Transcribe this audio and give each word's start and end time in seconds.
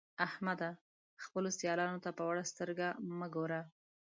احمده! 0.27 0.69
خپلو 1.23 1.49
سيالانو 1.59 2.01
ته 2.05 2.09
په 2.17 2.23
وړه 2.29 2.43
سترګه 2.51 2.87
مه 3.17 3.27
ګوه. 3.35 3.61